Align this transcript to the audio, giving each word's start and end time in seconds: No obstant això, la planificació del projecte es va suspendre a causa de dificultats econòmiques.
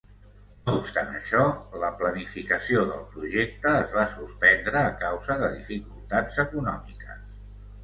No 0.67 0.73
obstant 0.77 1.11
això, 1.17 1.43
la 1.83 1.91
planificació 1.99 2.81
del 2.93 3.03
projecte 3.13 3.75
es 3.83 3.93
va 3.99 4.07
suspendre 4.15 4.83
a 4.87 4.97
causa 5.05 5.39
de 5.45 5.53
dificultats 5.61 6.43
econòmiques. 6.49 7.33